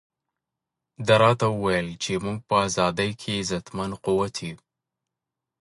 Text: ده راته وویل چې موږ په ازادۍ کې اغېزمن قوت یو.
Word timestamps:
ده 1.05 1.13
راته 1.23 1.45
وویل 1.51 1.87
چې 2.03 2.11
موږ 2.23 2.37
په 2.47 2.55
ازادۍ 2.67 3.11
کې 3.21 3.29
اغېزمن 3.41 3.91
قوت 4.05 4.35
یو. 4.47 4.57